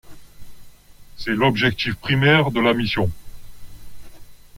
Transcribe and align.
C'est 1.15 1.29
l'objectif 1.35 1.93
primaire 1.93 2.49
de 2.49 2.59
la 2.59 2.73
mission. 2.73 3.11